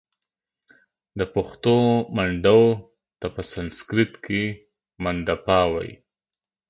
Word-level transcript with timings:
د 1.19 1.21
پښتو 1.33 1.75
منډو 2.15 2.61
Mandaw 2.69 2.81
ته 3.19 3.27
په 3.35 3.41
سنسیکرت 3.51 4.11
کښې 4.23 4.43
Mandapa 5.03 5.59
وايي 5.71 5.93